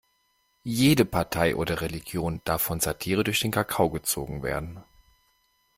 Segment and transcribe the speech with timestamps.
[0.63, 4.83] Jede Partei oder Religion darf von Satire durch den Kakao gezogen werden.